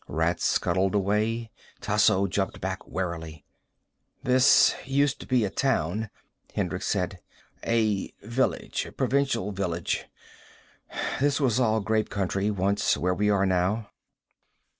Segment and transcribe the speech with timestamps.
[0.07, 1.51] Rats scuttled away.
[1.79, 3.45] Tasso jumped back warily.
[4.23, 6.09] "This used to be a town,"
[6.55, 7.19] Hendricks said.
[7.63, 8.87] "A village.
[8.97, 10.07] Provincial village.
[11.19, 12.97] This was all grape country, once.
[12.97, 13.89] Where we are now."